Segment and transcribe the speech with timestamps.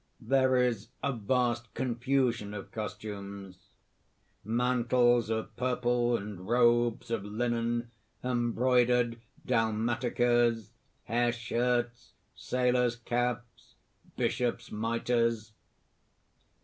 [0.19, 3.69] There is a vast confusion of costumes,
[4.43, 7.91] mantles of purple and robes of linen,
[8.23, 10.71] embroidered dalmaticas,
[11.03, 13.75] hair shirts, sailors' caps,
[14.17, 15.51] bishops' mitres.